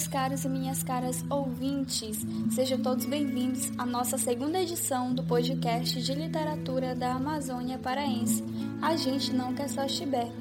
[0.00, 2.24] Meus caros e minhas caras ouvintes!
[2.54, 8.42] Sejam todos bem-vindos à nossa segunda edição do podcast de literatura da Amazônia Paraense.
[8.80, 10.32] A gente não quer só chibé.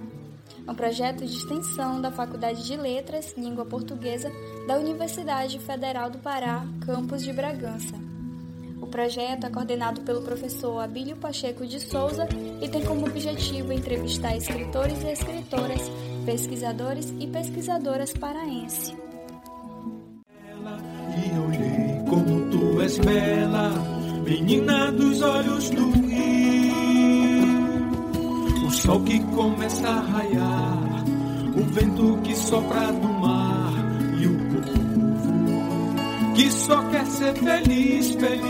[0.66, 4.32] Um projeto de extensão da Faculdade de Letras, Língua Portuguesa,
[4.66, 7.96] da Universidade Federal do Pará, campus de Bragança.
[8.82, 12.30] O projeto é coordenado pelo professor Abílio Pacheco de Souza
[12.62, 15.82] e tem como objetivo entrevistar escritores e escritoras
[16.26, 19.09] pesquisadores e pesquisadoras paraense.
[22.90, 23.72] És bela,
[24.26, 27.46] menina dos olhos do rio.
[28.66, 31.04] O sol que começa a raiar,
[31.56, 33.74] o vento que sopra do mar
[34.20, 34.80] e o povo
[36.36, 38.42] que só quer ser feliz, feliz.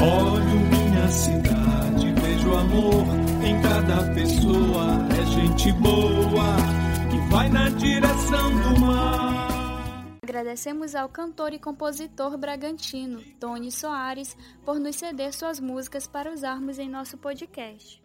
[0.00, 3.04] Olho minha cidade, vejo amor
[3.44, 6.56] em cada pessoa é gente boa
[7.10, 9.41] que vai na direção do mar.
[10.42, 16.80] Agradecemos ao cantor e compositor bragantino, Tony Soares, por nos ceder suas músicas para usarmos
[16.80, 18.02] em nosso podcast.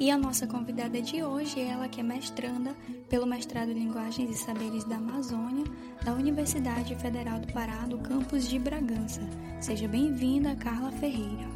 [0.00, 2.74] E a nossa convidada de hoje é ela que é mestranda
[3.10, 5.66] pelo mestrado em Linguagens e Saberes da Amazônia
[6.02, 9.20] da Universidade Federal do Pará, do campus de Bragança.
[9.60, 11.46] Seja bem-vinda, Carla Ferreira.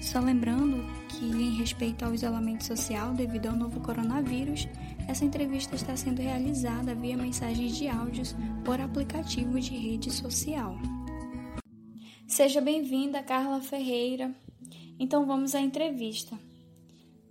[0.00, 4.66] Só lembrando que, em respeito ao isolamento social devido ao novo coronavírus,
[5.10, 8.32] essa entrevista está sendo realizada via mensagens de áudios
[8.64, 10.76] por aplicativo de rede social.
[12.28, 14.32] Seja bem-vinda, Carla Ferreira.
[15.00, 16.38] Então vamos à entrevista.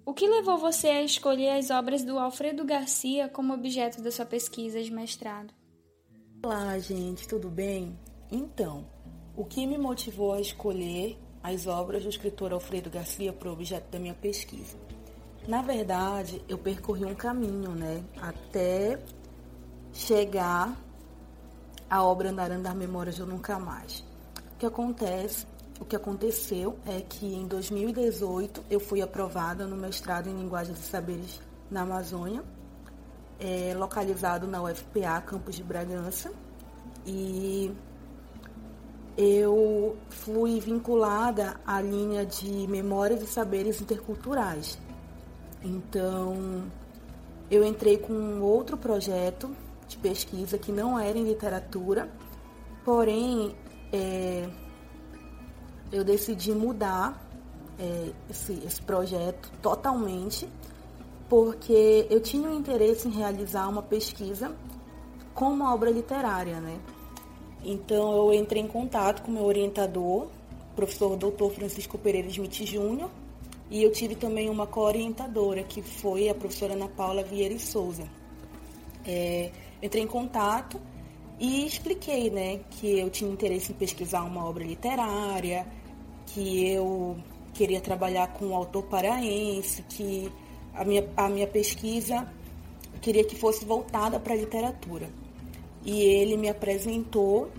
[0.05, 4.25] O que levou você a escolher as obras do Alfredo Garcia como objeto da sua
[4.25, 5.53] pesquisa de mestrado?
[6.43, 7.98] Olá, gente, tudo bem?
[8.30, 8.86] Então,
[9.37, 13.89] o que me motivou a escolher as obras do escritor Alfredo Garcia para o objeto
[13.89, 14.75] da minha pesquisa.
[15.48, 19.00] Na verdade, eu percorri um caminho, né, até
[19.92, 20.77] chegar
[21.89, 24.04] à obra Andar Andar Memórias do Nunca Mais.
[24.54, 25.48] O que acontece,
[25.80, 30.83] o que aconteceu é que em 2018 eu fui aprovada no mestrado em Linguagens e
[30.83, 31.42] Saberes
[31.72, 32.44] na Amazônia,
[33.39, 36.32] é, localizado na UFPA, campus de Bragança,
[37.05, 37.73] e
[39.17, 44.78] eu fui vinculada à linha de memórias e saberes interculturais.
[45.64, 46.64] Então,
[47.52, 49.55] eu entrei com um outro projeto
[49.87, 52.09] de pesquisa que não era em literatura,
[52.86, 53.55] porém,
[53.92, 54.48] é,
[55.92, 57.27] eu decidi mudar
[57.80, 60.48] é, esse, esse projeto totalmente,
[61.27, 64.55] porque eu tinha um interesse em realizar uma pesquisa
[65.33, 66.80] com uma obra literária, né?
[67.64, 70.27] Então eu entrei em contato com meu orientador,
[70.75, 71.49] professor Dr.
[71.53, 73.09] Francisco Pereira Smith Júnior,
[73.69, 78.07] e eu tive também uma co-orientadora, que foi a professora Ana Paula Vieira Souza.
[79.05, 80.80] É, entrei em contato
[81.39, 85.67] e expliquei né, que eu tinha interesse em pesquisar uma obra literária,
[86.27, 87.17] que eu
[87.53, 90.31] queria trabalhar com um autor paraense, que
[90.73, 92.27] a minha, a minha pesquisa
[93.01, 95.09] queria que fosse voltada para a literatura
[95.83, 97.49] e ele me apresentou,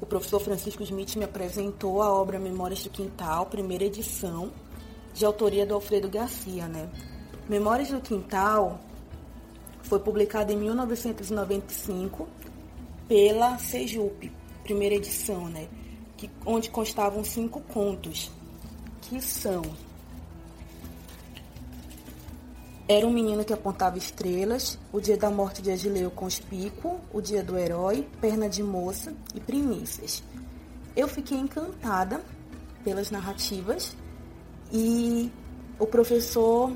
[0.00, 4.50] o professor Francisco Smith me apresentou a obra Memórias do Quintal, primeira edição,
[5.12, 6.88] de autoria do Alfredo Garcia, né?
[7.48, 8.80] Memórias do Quintal
[9.82, 12.28] foi publicada em 1995
[13.08, 14.30] pela Sejup,
[14.62, 15.68] primeira edição, né?
[16.16, 18.30] Que, onde constavam cinco contos,
[19.02, 19.62] que são
[22.90, 27.40] era um menino que apontava estrelas, o dia da morte de Agileu conspícuo, o dia
[27.40, 30.24] do herói, perna de moça e primícias.
[30.96, 32.20] Eu fiquei encantada
[32.82, 33.96] pelas narrativas
[34.72, 35.30] e
[35.78, 36.72] o professor,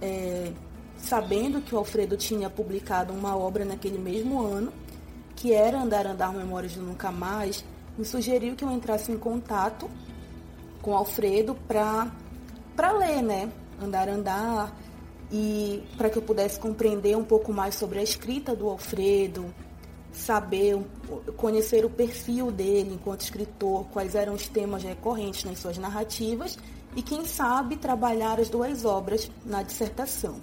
[0.00, 0.52] é,
[0.96, 4.72] sabendo que o Alfredo tinha publicado uma obra naquele mesmo ano,
[5.36, 7.64] que era Andar Andar Memórias de Nunca Mais,
[7.96, 9.90] me sugeriu que eu entrasse em contato
[10.80, 13.50] com o Alfredo para ler, né?
[13.82, 14.72] Andar Andar
[15.30, 19.52] e para que eu pudesse compreender um pouco mais sobre a escrita do Alfredo,
[20.12, 20.80] saber,
[21.36, 26.56] conhecer o perfil dele enquanto escritor, quais eram os temas recorrentes nas suas narrativas
[26.96, 30.40] e, quem sabe, trabalhar as duas obras na dissertação.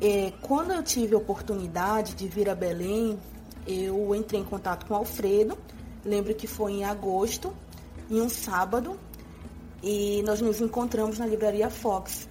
[0.00, 3.18] É, quando eu tive a oportunidade de vir a Belém,
[3.66, 5.56] eu entrei em contato com Alfredo,
[6.04, 7.54] lembro que foi em agosto,
[8.10, 8.98] em um sábado,
[9.82, 12.28] e nós nos encontramos na livraria Fox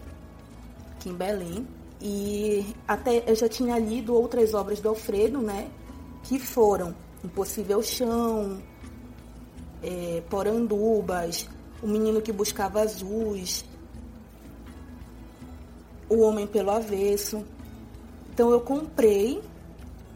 [1.06, 1.68] aqui em Belém.
[2.02, 5.70] E até eu já tinha lido outras obras do Alfredo, né?
[6.24, 6.94] Que foram
[7.24, 8.62] Impossível Chão,
[9.82, 11.50] é, Porandubas,
[11.86, 13.64] O Menino que Buscava Azuis.
[16.10, 17.46] O Homem pelo Avesso.
[18.34, 19.40] Então eu comprei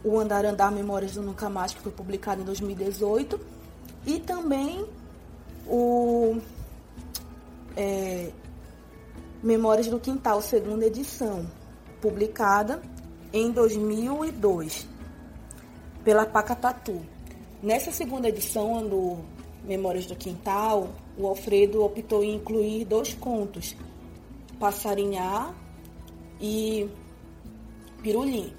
[0.02, 3.38] o Andar Andar Memórias do Nunca Mais, que foi publicado em 2018,
[4.04, 4.84] e também
[5.64, 6.38] o
[7.76, 8.32] é,
[9.40, 11.46] Memórias do Quintal, segunda edição,
[12.00, 12.82] publicada
[13.32, 14.88] em 2002
[16.02, 17.00] pela Pacatatu.
[17.62, 19.18] Nessa segunda edição do
[19.64, 20.88] Memórias do Quintal,
[21.20, 23.76] o Alfredo optou em incluir dois contos,
[24.58, 25.54] Passarinhar
[26.40, 26.88] e
[28.02, 28.52] Pirulim.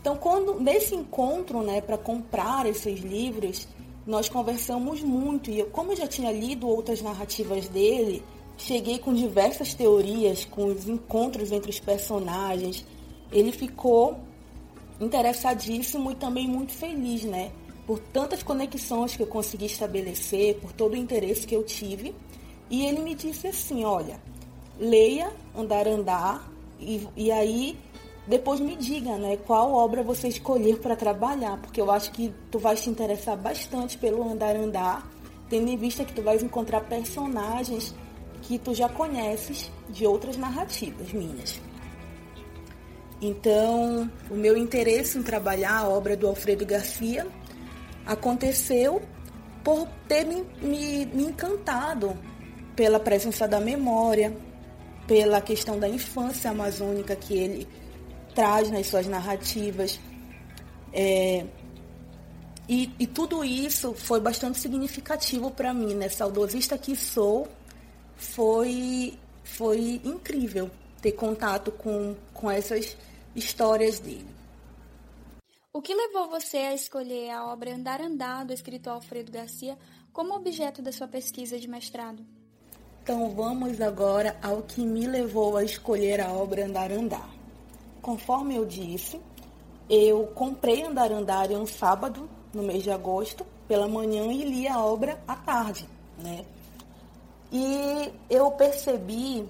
[0.00, 3.68] Então, quando nesse encontro, né, para comprar esses livros,
[4.06, 8.22] nós conversamos muito e eu, como eu já tinha lido outras narrativas dele,
[8.56, 12.84] cheguei com diversas teorias, com os encontros entre os personagens.
[13.30, 14.18] Ele ficou
[15.00, 17.52] interessadíssimo e também muito feliz, né?
[17.88, 22.14] Por tantas conexões que eu consegui estabelecer, por todo o interesse que eu tive.
[22.68, 24.20] E ele me disse assim, olha,
[24.78, 27.78] leia Andar Andar e, e aí
[28.26, 32.58] depois me diga, né, qual obra você escolher para trabalhar, porque eu acho que tu
[32.58, 35.10] vai te interessar bastante pelo Andar Andar,
[35.48, 37.94] tendo em vista que tu vais encontrar personagens
[38.42, 41.58] que tu já conheces de outras narrativas minhas.
[43.20, 47.26] Então, o meu interesse em trabalhar a obra do Alfredo Garcia
[48.08, 49.02] aconteceu
[49.62, 52.16] por ter me, me, me encantado
[52.74, 54.34] pela presença da memória,
[55.06, 57.68] pela questão da infância amazônica que ele
[58.34, 60.00] traz nas suas narrativas.
[60.90, 61.44] É,
[62.66, 66.08] e, e, tudo isso foi bastante significativo para mim, né?
[66.08, 67.46] Saudosista que sou,
[68.16, 70.70] foi, foi incrível
[71.02, 72.96] ter contato com, com essas
[73.34, 74.37] histórias dele.
[75.78, 79.78] O que levou você a escolher a obra Andar Andar, do escritor Alfredo Garcia,
[80.12, 82.26] como objeto da sua pesquisa de mestrado?
[83.00, 87.30] Então vamos agora ao que me levou a escolher a obra Andar Andar
[88.02, 89.20] conforme eu disse,
[89.88, 94.84] eu comprei Andar Andar um sábado, no mês de agosto, pela manhã e li a
[94.84, 95.88] obra à tarde,
[96.18, 96.44] né?
[97.52, 99.48] E eu percebi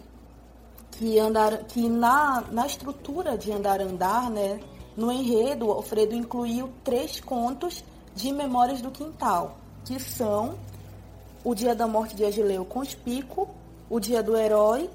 [0.90, 4.60] que, andar, que na, na estrutura de Andar Andar, né,
[4.98, 7.84] no enredo, Alfredo incluiu três contos
[8.16, 10.58] de Memórias do Quintal, que são
[11.44, 13.48] O Dia da Morte de Agileu Conspico,
[13.88, 14.90] O Dia do Herói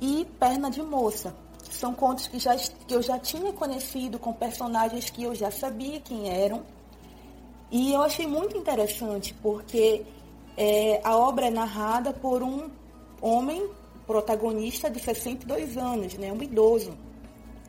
[0.00, 1.34] e Perna de Moça.
[1.70, 6.00] São contos que, já, que eu já tinha conhecido, com personagens que eu já sabia
[6.00, 6.62] quem eram.
[7.70, 10.06] E eu achei muito interessante, porque
[10.56, 12.70] é, a obra é narrada por um
[13.20, 13.68] homem
[14.06, 16.96] protagonista de 62 anos, né, um idoso.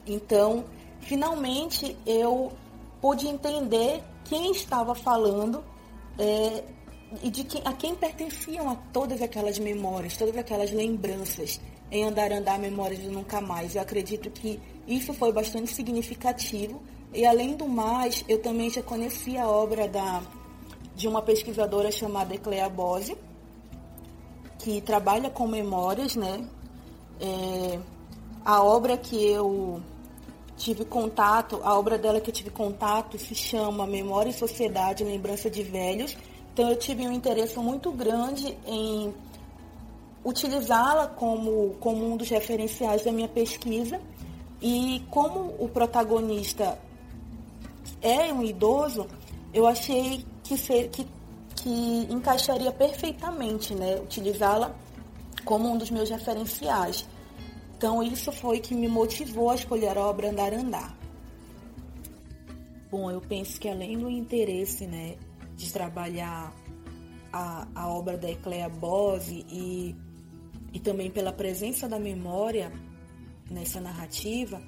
[0.07, 0.63] Então,
[1.01, 2.51] finalmente eu
[3.01, 5.63] pude entender quem estava falando
[6.18, 6.63] é,
[7.21, 11.59] e de quem, a quem pertenciam a todas aquelas memórias, todas aquelas lembranças
[11.92, 13.75] em Andar Andar Memórias de Nunca Mais.
[13.75, 16.81] Eu acredito que isso foi bastante significativo.
[17.13, 20.21] E além do mais, eu também já conheci a obra da,
[20.95, 23.15] de uma pesquisadora chamada Eclea Bose,
[24.59, 26.45] que trabalha com memórias, né?
[27.19, 27.79] É,
[28.43, 29.81] a obra que eu
[30.57, 35.50] tive contato, a obra dela que eu tive contato se chama Memória e Sociedade, Lembrança
[35.50, 36.15] de Velhos.
[36.53, 39.13] Então eu tive um interesse muito grande em
[40.24, 44.00] utilizá-la como, como um dos referenciais da minha pesquisa.
[44.62, 46.79] E como o protagonista
[48.01, 49.05] é um idoso,
[49.53, 51.05] eu achei que, ser, que,
[51.55, 54.00] que encaixaria perfeitamente, né?
[54.01, 54.74] Utilizá-la
[55.43, 57.05] como um dos meus referenciais.
[57.77, 60.98] Então isso foi que me motivou a escolher a obra Andar Andar.
[62.89, 65.17] Bom, eu penso que além do interesse, né,
[65.55, 66.53] de trabalhar
[67.34, 69.96] a, a obra da Ecleia Bose e
[70.75, 72.70] e também pela presença da memória
[73.50, 74.62] nessa narrativa,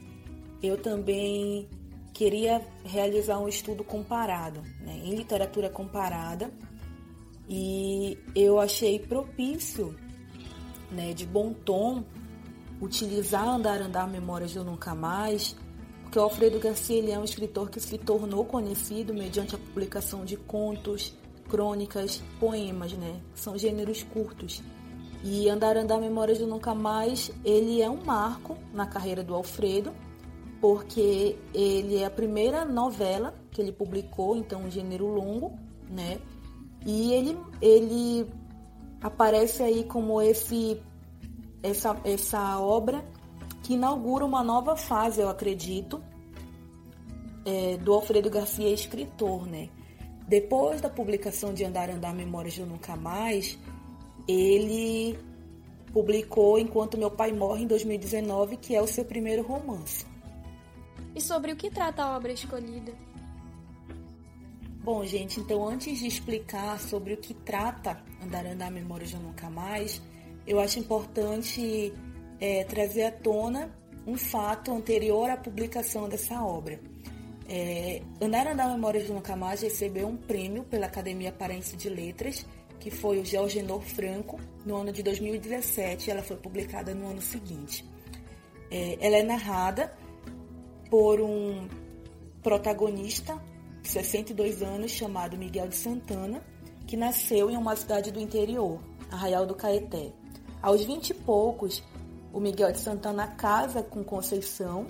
[0.63, 1.67] eu também
[2.13, 6.49] queria realizar um estudo comparado, né, em literatura comparada,
[7.49, 9.93] e eu achei propício,
[10.89, 12.05] né, de bom tom,
[12.81, 15.55] utilizar Andar Andar Memórias do Nunca Mais,
[16.03, 20.23] porque o Alfredo Garcia ele é um escritor que se tornou conhecido mediante a publicação
[20.23, 21.13] de contos,
[21.49, 23.19] crônicas, poemas, né?
[23.35, 24.61] São gêneros curtos.
[25.23, 29.91] E Andar Andar Memórias do Nunca Mais, ele é um marco na carreira do Alfredo,
[30.61, 35.57] porque ele é a primeira novela que ele publicou, então um gênero longo,
[35.89, 36.19] né?
[36.85, 38.27] E ele, ele
[39.01, 40.81] aparece aí como esse
[41.63, 43.03] essa, essa obra
[43.63, 46.01] que inaugura uma nova fase, eu acredito,
[47.45, 49.69] é, do Alfredo Garcia escritor, né?
[50.27, 53.57] Depois da publicação de Andar Andar Memórias do Nunca Mais,
[54.27, 55.17] ele
[55.93, 60.05] publicou Enquanto Meu Pai Morre em 2019, que é o seu primeiro romance.
[61.15, 62.93] E sobre o que trata a obra escolhida?
[64.83, 69.49] Bom, gente, então antes de explicar sobre o que trata Andar Andar Memórias de Nunca
[69.49, 70.01] Mais,
[70.47, 71.93] eu acho importante
[72.39, 73.75] é, trazer à tona
[74.05, 76.79] um fato anterior à publicação dessa obra.
[77.49, 82.45] É, Andar Andar Memórias de Nunca Mais recebeu um prêmio pela Academia Paraense de Letras,
[82.79, 87.85] que foi o Georgenor Franco, no ano de 2017, ela foi publicada no ano seguinte.
[88.69, 89.93] É, ela é narrada
[90.89, 91.67] por um
[92.41, 93.41] protagonista
[93.83, 96.41] 62 anos, chamado Miguel de Santana,
[96.85, 98.79] que nasceu em uma cidade do interior,
[99.11, 100.11] Arraial do Caeté.
[100.61, 101.83] Aos 20 e poucos,
[102.33, 104.87] o Miguel de Santana casa com Conceição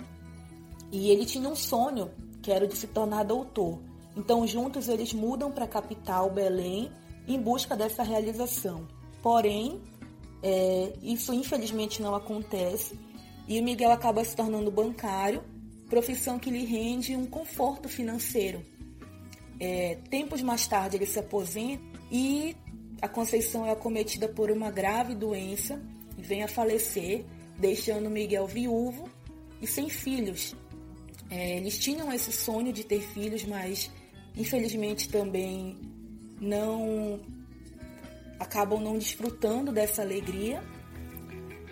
[0.90, 2.10] e ele tinha um sonho,
[2.42, 3.78] que era o de se tornar doutor.
[4.16, 6.90] Então, juntos, eles mudam para a capital, Belém,
[7.26, 8.88] em busca dessa realização.
[9.22, 9.80] Porém,
[10.42, 12.98] é, isso infelizmente não acontece
[13.46, 15.42] e o Miguel acaba se tornando bancário,
[15.88, 18.62] profissão que lhe rende um conforto financeiro
[19.60, 22.56] é, tempos mais tarde ele se aposenta e
[23.00, 25.80] a Conceição é acometida por uma grave doença
[26.16, 27.24] e vem a falecer,
[27.56, 29.08] deixando Miguel viúvo
[29.60, 30.54] e sem filhos.
[31.30, 33.90] É, eles tinham esse sonho de ter filhos, mas
[34.36, 35.76] infelizmente também
[36.40, 37.20] não
[38.38, 40.62] acabam não desfrutando dessa alegria.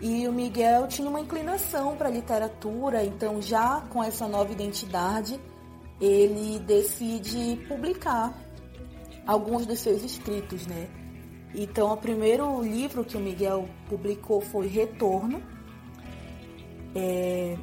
[0.01, 5.41] E o Miguel tinha uma inclinação para a literatura, então já com essa nova identidade,
[6.01, 8.39] ele decide publicar
[9.27, 11.06] alguns dos seus escritos, né?
[11.55, 15.43] Então, o primeiro livro que o Miguel publicou foi Retorno.
[16.95, 17.57] É...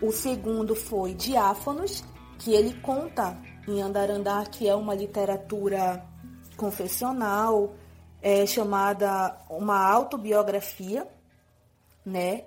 [0.00, 2.04] O segundo foi Diáfanos,
[2.38, 3.36] que ele conta
[3.66, 6.04] em Andar Andar que é uma literatura
[6.56, 7.74] confessional,
[8.22, 11.06] é chamada uma autobiografia,
[12.04, 12.44] né?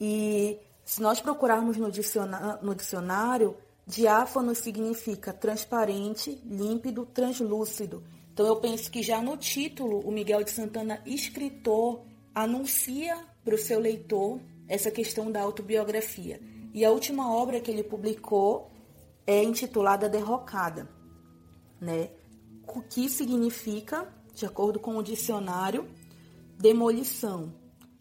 [0.00, 8.02] E se nós procurarmos no dicionário, no dicionário, diáfano significa transparente, límpido, translúcido.
[8.32, 13.58] Então eu penso que já no título, o Miguel de Santana, escritor, anuncia para o
[13.58, 16.40] seu leitor essa questão da autobiografia.
[16.72, 18.70] E a última obra que ele publicou
[19.26, 20.88] é intitulada Derrocada,
[21.80, 22.10] né?
[22.66, 25.86] O que significa, de acordo com o dicionário,
[26.58, 27.52] demolição,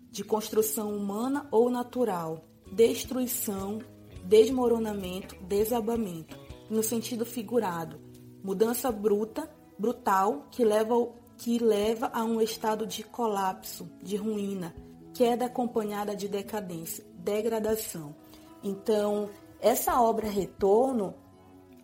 [0.10, 3.80] de construção humana ou natural, destruição,
[4.24, 6.38] desmoronamento, desabamento,
[6.70, 8.00] no sentido figurado,
[8.42, 9.50] mudança bruta,
[9.82, 10.94] brutal que leva,
[11.38, 14.76] que leva a um estado de colapso, de ruína,
[15.12, 18.16] queda acompanhada de decadência, degradação.
[18.64, 19.28] Então,
[19.60, 21.16] essa obra Retorno,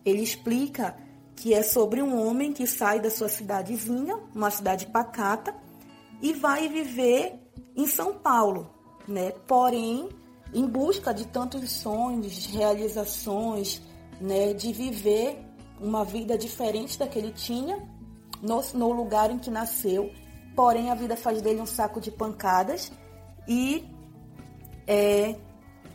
[0.04, 0.96] ele explica
[1.34, 5.52] que é sobre um homem que sai da sua cidadezinha, uma cidade pacata,
[6.22, 7.34] e vai viver
[7.76, 8.70] em São Paulo,
[9.06, 9.32] né?
[9.46, 10.08] Porém,
[10.54, 13.82] em busca de tantos sonhos, realizações,
[14.20, 15.47] né, de viver
[15.80, 17.78] uma vida diferente da que ele tinha
[18.42, 20.12] no, no lugar em que nasceu.
[20.54, 22.92] Porém, a vida faz dele um saco de pancadas
[23.46, 23.84] e
[24.86, 25.36] é,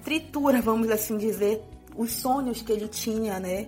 [0.04, 1.64] tritura, vamos assim dizer,
[1.96, 3.68] os sonhos que ele tinha, né?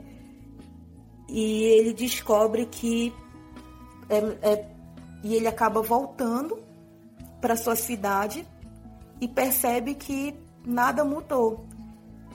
[1.27, 3.13] E ele descobre que
[4.09, 4.75] é, é,
[5.23, 6.59] e ele acaba voltando
[7.41, 8.47] para sua cidade
[9.19, 11.65] e percebe que nada mudou.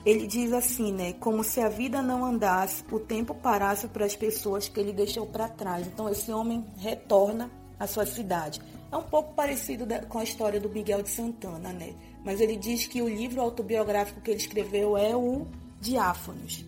[0.05, 1.13] Ele diz assim, né?
[1.13, 5.27] Como se a vida não andasse, o tempo parasse para as pessoas que ele deixou
[5.27, 5.85] para trás.
[5.85, 8.59] Então esse homem retorna à sua cidade.
[8.91, 11.93] É um pouco parecido com a história do Miguel de Santana, né?
[12.25, 15.47] Mas ele diz que o livro autobiográfico que ele escreveu é o
[15.79, 16.65] Diáfanos.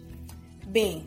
[0.66, 1.06] Bem,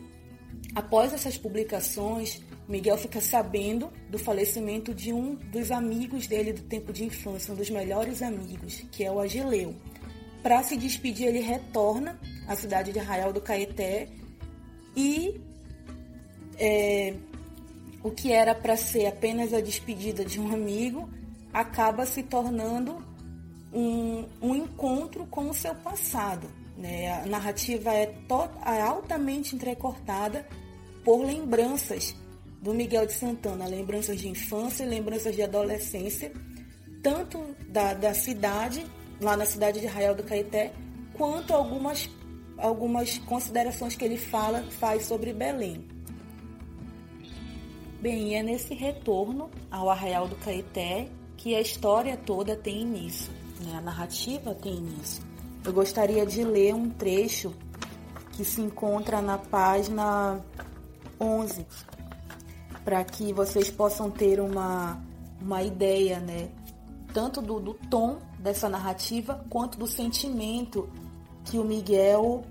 [0.75, 6.91] após essas publicações, Miguel fica sabendo do falecimento de um dos amigos dele do tempo
[6.91, 9.73] de infância, um dos melhores amigos, que é o Agileu.
[10.41, 14.07] Para se despedir, ele retorna à cidade de Arraial do Caeté
[14.95, 15.41] e
[16.57, 17.13] é,
[18.03, 21.09] o que era para ser apenas a despedida de um amigo
[21.53, 23.03] acaba se tornando
[23.73, 26.47] um, um encontro com o seu passado.
[26.77, 27.11] Né?
[27.21, 28.13] A narrativa é,
[28.65, 30.47] é altamente entrecortada
[31.03, 32.15] por lembranças
[32.61, 36.31] do Miguel de Santana, lembranças de infância e lembranças de adolescência,
[37.01, 38.85] tanto da, da cidade
[39.21, 40.73] lá na cidade de Arraial do Caeté,
[41.13, 42.09] quanto algumas,
[42.57, 45.87] algumas considerações que ele fala, faz sobre Belém.
[47.99, 53.31] Bem, é nesse retorno ao Arraial do Caeté que a história toda tem início,
[53.61, 53.75] né?
[53.77, 55.23] a narrativa tem início.
[55.65, 57.53] Eu gostaria de ler um trecho
[58.33, 60.39] que se encontra na página
[61.19, 61.65] 11,
[62.85, 65.01] para que vocês possam ter uma,
[65.41, 66.49] uma ideia né,
[67.13, 70.89] tanto do, do tom dessa narrativa quanto do sentimento
[71.45, 72.43] que o Miguel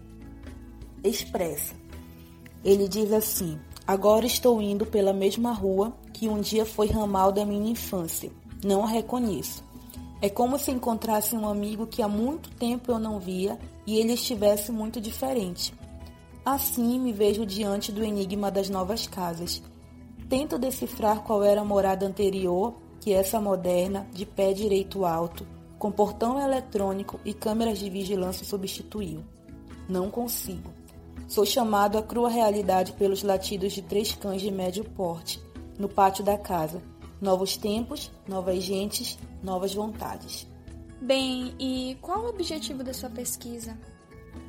[1.03, 1.75] expressa.
[2.65, 7.45] Ele diz assim: Agora estou indo pela mesma rua que um dia foi ramal da
[7.45, 8.31] minha infância.
[8.65, 9.63] Não a reconheço.
[10.21, 14.15] É como se encontrasse um amigo que há muito tempo eu não via e ele
[14.15, 15.75] estivesse muito diferente.
[16.45, 19.63] Assim me vejo diante do enigma das novas casas.
[20.29, 22.75] Tento decifrar qual era a morada anterior
[23.07, 25.47] que essa moderna, de pé direito alto,
[25.79, 29.23] com portão eletrônico e câmeras de vigilância substituiu.
[29.89, 30.73] Não consigo.
[31.29, 35.41] Sou chamado à crua realidade pelos latidos de três cães de médio porte,
[35.79, 36.83] no pátio da casa.
[37.21, 40.45] Novos tempos, novas gentes, novas vontades.
[41.01, 43.79] Bem, e qual o objetivo da sua pesquisa?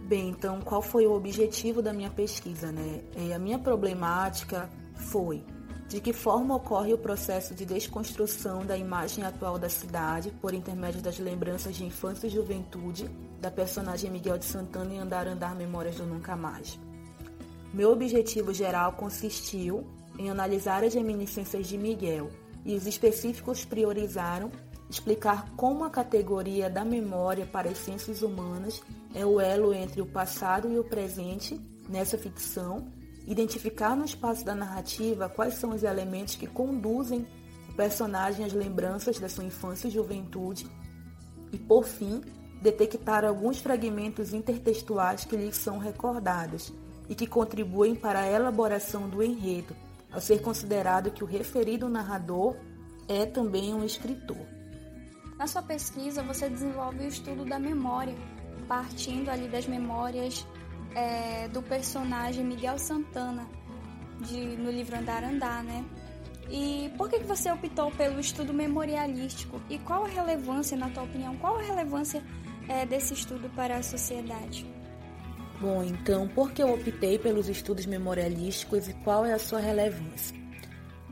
[0.08, 3.04] Bem, então qual foi o objetivo da minha pesquisa, né?
[3.16, 5.46] É, a minha problemática foi
[5.88, 11.02] de que forma ocorre o processo de desconstrução da imagem atual da cidade por intermédio
[11.02, 15.96] das lembranças de infância e juventude da personagem Miguel de Santana em Andar Andar Memórias
[15.96, 16.78] do Nunca Mais.
[17.74, 19.88] Meu objetivo geral consistiu
[20.20, 22.30] em analisar as reminiscências de Miguel
[22.66, 24.52] e os específicos priorizaram
[24.90, 28.82] explicar como a categoria da memória para as ciências humanas
[29.14, 32.88] é o elo entre o passado e o presente nessa ficção,
[33.28, 37.28] identificar no espaço da narrativa quais são os elementos que conduzem
[37.70, 40.66] o personagem às lembranças da sua infância e juventude
[41.52, 42.22] e, por fim,
[42.62, 46.74] detectar alguns fragmentos intertextuais que lhes são recordados
[47.10, 49.76] e que contribuem para a elaboração do enredo,
[50.12, 52.56] ao ser considerado que o referido narrador
[53.08, 54.46] é também um escritor.
[55.38, 58.16] Na sua pesquisa, você desenvolve o estudo da memória,
[58.68, 60.46] partindo ali das memórias
[60.98, 63.48] é, do personagem Miguel Santana,
[64.20, 65.86] de, no livro Andar Andar, né?
[66.50, 69.62] E por que, que você optou pelo estudo memorialístico?
[69.70, 72.24] E qual a relevância, na tua opinião, qual a relevância
[72.68, 74.66] é, desse estudo para a sociedade?
[75.62, 80.36] Bom, então, por que eu optei pelos estudos memorialísticos e qual é a sua relevância?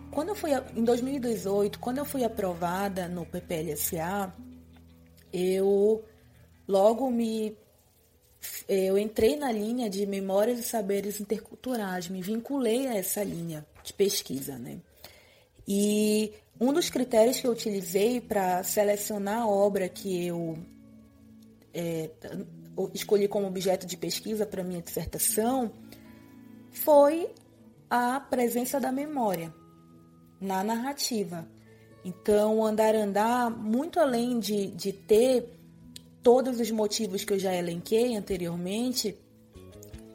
[0.10, 4.34] Quando eu fui em 2018, quando eu fui aprovada no PPLSA,
[5.34, 6.04] eu
[6.67, 7.56] logo me
[8.67, 13.93] eu entrei na linha de memórias e saberes interculturais, me vinculei a essa linha de
[13.93, 14.79] pesquisa, né?
[15.67, 20.58] E um dos critérios que eu utilizei para selecionar a obra que eu
[21.73, 22.10] é,
[22.93, 25.71] escolhi como objeto de pesquisa para minha dissertação
[26.71, 27.29] foi
[27.89, 29.53] a presença da memória
[30.39, 31.47] na narrativa.
[32.03, 35.55] Então, andar andar, muito além de, de ter
[36.26, 39.16] todos os motivos que eu já elenquei anteriormente,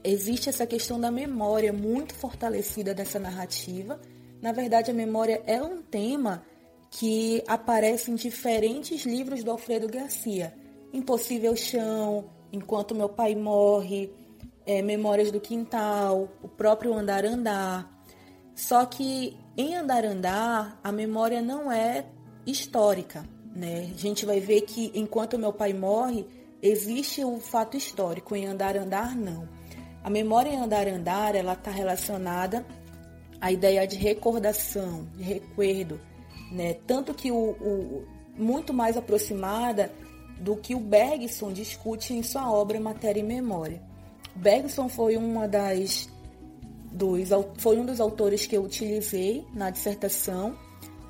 [0.02, 4.00] existe essa questão da memória muito fortalecida dessa narrativa.
[4.42, 6.42] Na verdade, a memória é um tema
[6.90, 10.52] que aparece em diferentes livros do Alfredo Garcia.
[10.92, 14.12] Impossível Chão, Enquanto Meu Pai Morre,
[14.66, 17.88] é, Memórias do Quintal, o próprio Andar Andar.
[18.52, 22.04] Só que em Andar Andar, a memória não é
[22.44, 23.24] histórica.
[23.54, 23.90] Né?
[23.94, 26.26] A gente vai ver que Enquanto Meu Pai Morre,
[26.62, 29.48] existe o fato histórico, em Andar Andar, não.
[30.02, 32.64] A memória em Andar Andar, ela está relacionada
[33.40, 36.00] à ideia de recordação, de recuerdo,
[36.50, 36.74] né?
[36.86, 39.92] Tanto que o, o muito mais aproximada
[40.40, 43.82] do que o Bergson discute em sua obra Matéria e Memória.
[44.34, 46.08] Bergson foi uma das
[46.90, 50.56] dos, foi um dos autores que eu utilizei na dissertação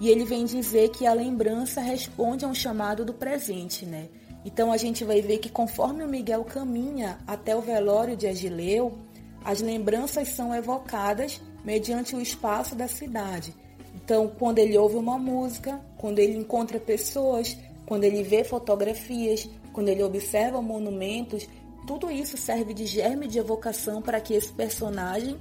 [0.00, 4.08] e ele vem dizer que a lembrança responde a um chamado do presente, né?
[4.44, 8.96] Então a gente vai ver que conforme o Miguel caminha até o velório de Agileu,
[9.44, 13.54] as lembranças são evocadas mediante o espaço da cidade.
[13.94, 19.88] Então, quando ele ouve uma música, quando ele encontra pessoas, quando ele vê fotografias, quando
[19.88, 21.46] ele observa monumentos,
[21.86, 25.36] tudo isso serve de germe de evocação para que esse personagem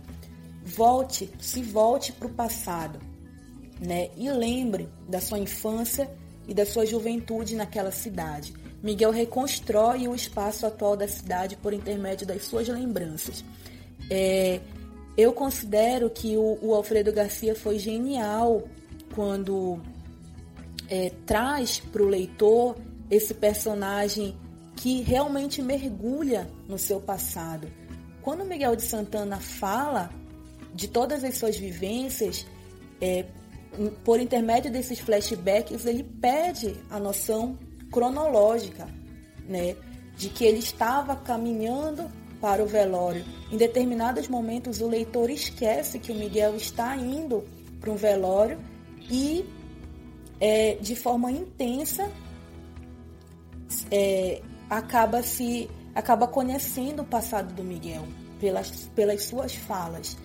[0.64, 3.00] volte, se volte para o passado,
[3.80, 4.10] né?
[4.18, 6.10] E lembre da sua infância
[6.48, 8.54] e da sua juventude naquela cidade.
[8.82, 13.44] Miguel reconstrói o espaço atual da cidade por intermédio das suas lembranças.
[14.10, 14.60] É,
[15.18, 18.64] eu considero que o, o Alfredo Garcia foi genial
[19.14, 19.80] quando
[20.90, 22.78] é, traz para o leitor
[23.10, 24.36] esse personagem
[24.76, 27.68] que realmente mergulha no seu passado.
[28.22, 30.10] Quando Miguel de Santana fala
[30.74, 32.46] de todas as suas vivências,
[33.02, 33.26] é,
[34.04, 37.58] por intermédio desses flashbacks, ele pede a noção
[37.92, 38.88] cronológica,
[39.48, 39.76] né,
[40.16, 42.10] de que ele estava caminhando
[42.42, 43.24] para o velório.
[43.52, 47.46] Em determinados momentos, o leitor esquece que o Miguel está indo
[47.80, 48.60] para um velório
[49.10, 49.46] e
[50.40, 52.10] é, de forma intensa
[53.92, 58.06] é, acaba se acaba conhecendo o passado do Miguel
[58.40, 60.18] pelas, pelas suas falas.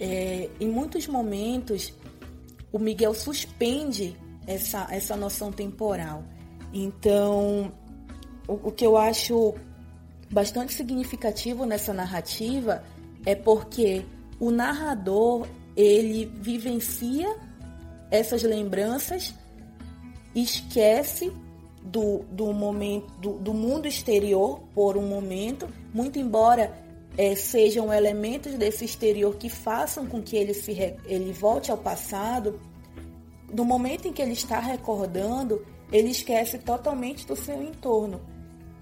[0.00, 1.94] É, em muitos momentos,
[2.72, 6.24] o Miguel suspende essa, essa noção temporal.
[6.72, 7.72] Então,
[8.48, 9.54] o, o que eu acho
[10.30, 12.82] bastante significativo nessa narrativa
[13.26, 14.04] é porque
[14.40, 17.36] o narrador ele vivencia
[18.10, 19.34] essas lembranças,
[20.34, 21.32] esquece
[21.82, 26.81] do, do momento do, do mundo exterior por um momento, muito embora
[27.16, 30.72] é, sejam elementos desse exterior que façam com que ele se
[31.04, 32.60] ele volte ao passado,
[33.52, 38.20] no momento em que ele está recordando, ele esquece totalmente do seu entorno.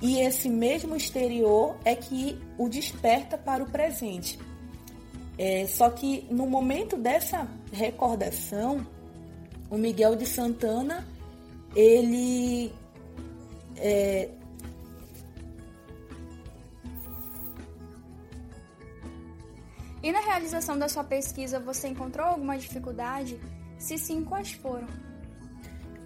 [0.00, 4.38] E esse mesmo exterior é que o desperta para o presente.
[5.36, 8.86] É, só que no momento dessa recordação,
[9.68, 11.06] o Miguel de Santana
[11.74, 12.72] ele
[13.76, 14.28] é,
[20.02, 23.38] E na realização da sua pesquisa, você encontrou alguma dificuldade?
[23.78, 24.88] Se sim, quais foram?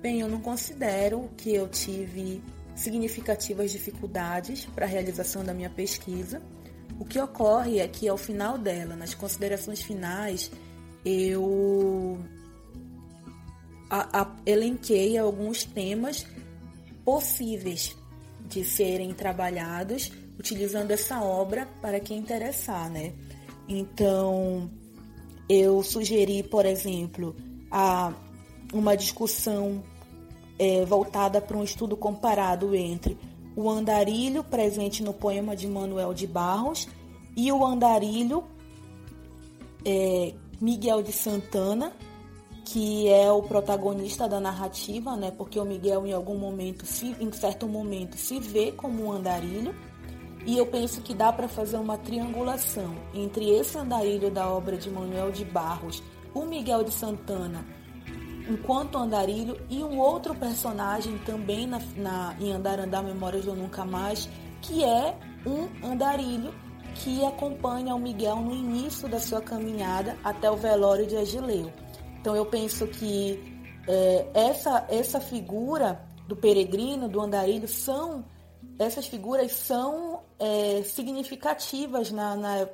[0.01, 2.43] Bem, eu não considero que eu tive
[2.75, 6.43] significativas dificuldades para a realização da minha pesquisa.
[6.99, 10.51] O que ocorre é que ao final dela, nas considerações finais,
[11.05, 12.19] eu
[13.89, 16.27] a, a, elenquei alguns temas
[17.05, 17.97] possíveis
[18.49, 23.13] de serem trabalhados utilizando essa obra para quem interessar, né?
[23.69, 24.71] Então,
[25.49, 27.35] eu sugeri, por exemplo,
[27.71, 28.13] a
[28.73, 29.83] uma discussão
[30.59, 33.17] é, voltada para um estudo comparado entre
[33.57, 36.89] o andarilho presente no poema de Manuel de Barros
[37.37, 38.45] e o andarilho
[39.85, 41.93] é, Miguel de Santana,
[42.65, 45.31] que é o protagonista da narrativa, né?
[45.31, 49.75] Porque o Miguel em algum momento, se, em certo momento, se vê como um andarilho
[50.47, 54.91] e eu penso que dá para fazer uma triangulação entre esse andarilho da obra de
[54.91, 56.03] Manuel de Barros,
[56.35, 57.65] o Miguel de Santana,
[58.49, 63.85] enquanto andarilho, e um outro personagem também na, na, em Andar Andar Memórias do Nunca
[63.85, 64.29] Mais,
[64.61, 66.53] que é um andarilho
[66.95, 71.73] que acompanha o Miguel no início da sua caminhada até o velório de Agileu.
[72.21, 73.43] Então eu penso que
[73.89, 78.25] é, essa, essa figura do peregrino, do andarilho, são
[78.79, 82.69] essas figuras são é, significativas na, na,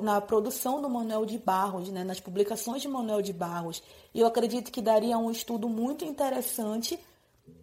[0.00, 3.82] na, produção do Manuel de Barros, né, nas publicações de Manuel de Barros.
[4.14, 6.98] E eu acredito que daria um estudo muito interessante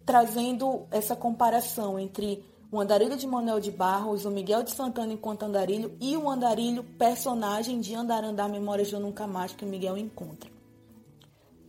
[0.04, 5.42] trazendo essa comparação entre o andarilho de Manuel de Barros, o Miguel de Santana enquanto
[5.42, 9.96] andarilho e o andarilho personagem de Andar Andar Memórias de Nunca Mais que o Miguel
[9.96, 10.50] encontra.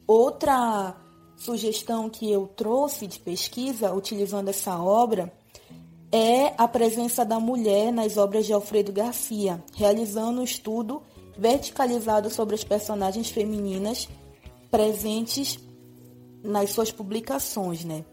[0.05, 0.95] Outra
[1.35, 5.33] sugestão que eu trouxe de pesquisa utilizando essa obra
[6.11, 11.01] é a presença da mulher nas obras de Alfredo Garcia, realizando um estudo
[11.37, 14.09] verticalizado sobre as personagens femininas
[14.69, 15.57] presentes
[16.43, 18.03] nas suas publicações, né?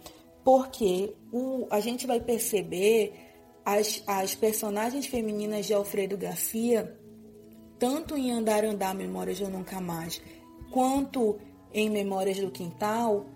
[0.45, 3.13] Porque o, a gente vai perceber
[3.65, 6.97] as, as personagens femininas de Alfredo Garcia,
[7.79, 10.23] tanto em Andar Andar Memórias Eu Nunca Mais,
[10.71, 11.39] quanto
[11.73, 13.27] em Memórias do Quintal,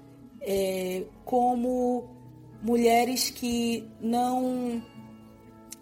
[0.40, 2.11] é, como
[2.62, 4.82] mulheres que não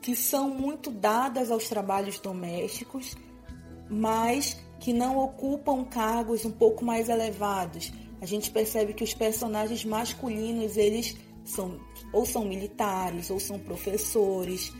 [0.00, 3.16] que são muito dadas aos trabalhos domésticos,
[3.88, 7.92] mas que não ocupam cargos um pouco mais elevados.
[8.18, 11.78] A gente percebe que os personagens masculinos, eles são
[12.12, 14.72] ou são militares, ou são professores,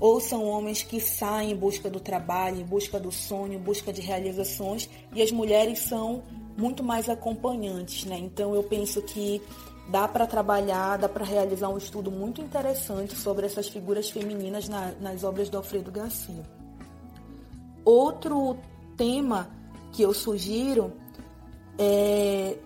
[0.00, 3.92] ou são homens que saem em busca do trabalho, em busca do sonho, em busca
[3.92, 6.22] de realizações, e as mulheres são
[6.56, 8.16] muito mais acompanhantes, né?
[8.18, 9.42] Então eu penso que
[9.88, 14.92] dá para trabalhar, dá para realizar um estudo muito interessante sobre essas figuras femininas na,
[15.00, 16.42] nas obras do Alfredo Garcia.
[17.84, 18.58] Outro
[18.96, 19.48] tema
[19.92, 20.92] que eu sugiro
[21.78, 22.58] é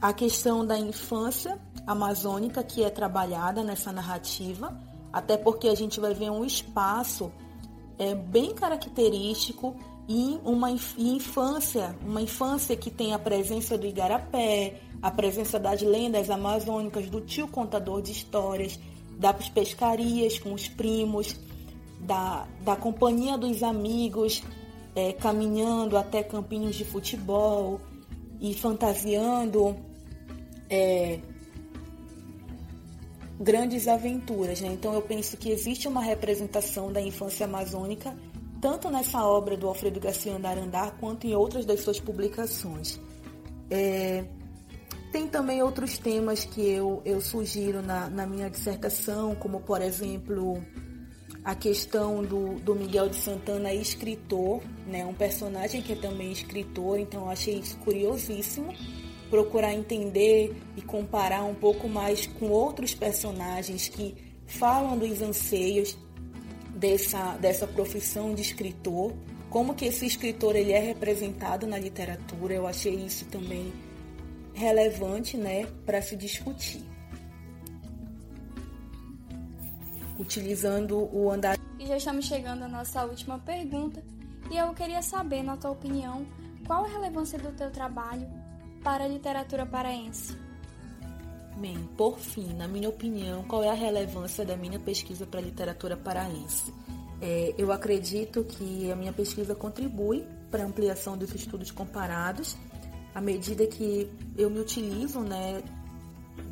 [0.00, 4.78] a questão da infância amazônica que é trabalhada nessa narrativa,
[5.12, 7.32] até porque a gente vai ver um espaço
[7.98, 9.74] é, bem característico
[10.08, 16.30] e uma infância, uma infância que tem a presença do igarapé, a presença das lendas
[16.30, 18.80] amazônicas, do tio contador de histórias,
[19.18, 21.36] das pescarias com os primos,
[22.00, 24.42] da, da companhia dos amigos,
[24.96, 27.78] é, caminhando até campinhos de futebol
[28.40, 29.76] e fantasiando
[30.70, 31.18] é,
[33.38, 34.60] grandes aventuras.
[34.62, 34.70] Né?
[34.72, 38.16] Então eu penso que existe uma representação da infância amazônica
[38.60, 43.00] tanto nessa obra do Alfredo Garcia Andarandar quanto em outras das suas publicações.
[43.70, 44.24] É,
[45.12, 50.62] tem também outros temas que eu, eu sugiro na, na minha dissertação, como por exemplo
[51.44, 55.06] a questão do, do Miguel de Santana, escritor, né?
[55.06, 58.74] um personagem que é também escritor, então achei isso curiosíssimo.
[59.30, 64.14] Procurar entender e comparar um pouco mais com outros personagens que
[64.46, 65.96] falam dos anseios
[66.78, 69.12] dessa, dessa profissão de escritor,
[69.50, 72.54] como que esse escritor ele é representado na literatura.
[72.54, 73.72] Eu achei isso também
[74.54, 76.82] relevante né, para se discutir.
[80.18, 81.56] Utilizando o andar.
[81.78, 84.02] E já estamos chegando à nossa última pergunta.
[84.50, 86.26] E eu queria saber, na tua opinião,
[86.66, 88.28] qual a relevância do teu trabalho
[88.82, 90.47] para a literatura paraense?
[91.58, 95.42] Bem, por fim, na minha opinião, qual é a relevância da minha pesquisa para a
[95.42, 96.72] literatura paraense?
[97.20, 102.56] É, eu acredito que a minha pesquisa contribui para a ampliação dos estudos comparados,
[103.12, 105.60] à medida que eu me utilizo né,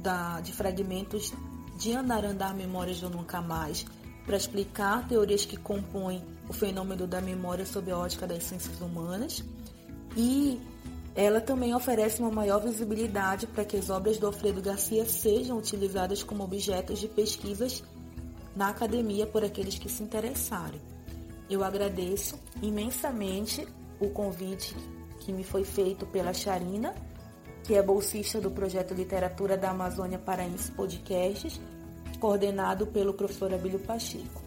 [0.03, 1.33] da, de fragmentos
[1.79, 3.87] de Andarandar Memórias do Nunca Mais
[4.25, 9.45] para explicar teorias que compõem o fenômeno da memória sob a ótica das ciências humanas
[10.17, 10.61] e
[11.17, 16.23] ela também oferece uma maior visibilidade para que as obras do Alfredo Garcia sejam utilizadas
[16.23, 17.83] como objetos de pesquisas
[18.55, 20.81] na academia por aqueles que se interessarem.
[21.49, 23.67] Eu agradeço imensamente
[23.99, 24.77] o convite
[25.21, 26.95] que me foi feito pela Charina,
[27.65, 31.59] que é bolsista do projeto Literatura da Amazônia Paraense Podcasts,
[32.21, 34.45] coordenado pelo professor Abílio Pacheco.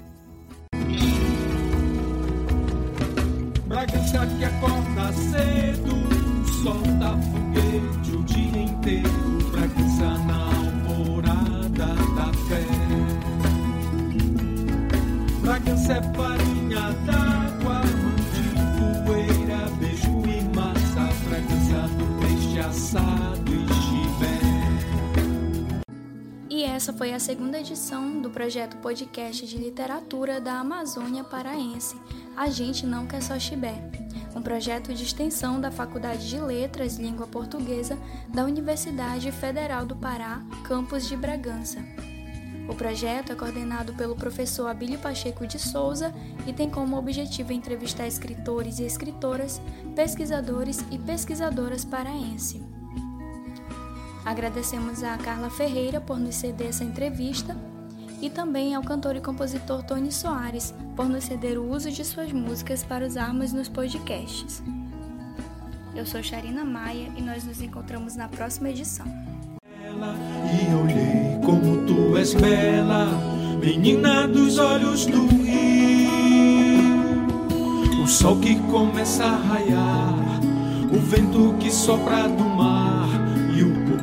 [3.65, 6.28] Bragança que acorda cedo
[6.63, 9.09] solta foguete o dia inteiro
[9.51, 12.65] pra cansar na alvorada da fé.
[15.41, 17.81] Bragança é farinha d'água,
[18.33, 18.43] de
[19.05, 24.39] poeira, beijo e massa, Bragança do peixe assado e chibé.
[26.49, 31.95] E essa foi a segunda edição do projeto podcast de literatura da Amazônia Paraense.
[32.35, 37.27] A gente não quer só chibé um projeto de extensão da Faculdade de Letras Língua
[37.27, 37.97] Portuguesa
[38.29, 41.79] da Universidade Federal do Pará, campus de Bragança.
[42.67, 46.13] O projeto é coordenado pelo professor Abílio Pacheco de Souza
[46.45, 49.59] e tem como objetivo entrevistar escritores e escritoras,
[49.95, 52.61] pesquisadores e pesquisadoras paraense.
[54.23, 57.57] Agradecemos a Carla Ferreira por nos ceder essa entrevista
[58.21, 62.31] e também ao cantor e compositor Tony Soares por nos ceder o uso de suas
[62.31, 64.61] músicas para usarmos nos podcasts.
[65.95, 69.05] Eu sou Charina Maia e nós nos encontramos na próxima edição.
[69.07, 73.07] E olhei como tu és bela,
[73.59, 75.49] menina dos olhos do rio.
[78.03, 80.39] O sol que começa a raiar,
[80.91, 83.09] o vento que sopra do mar
[83.55, 83.99] e o povo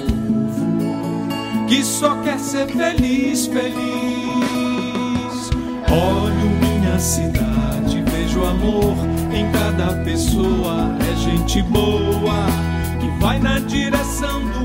[1.67, 4.06] que só quer ser feliz, feliz.
[5.90, 8.96] Olho minha cidade, vejo amor
[9.33, 10.96] em cada pessoa.
[11.11, 12.46] É gente boa
[13.01, 14.56] que vai na direção do.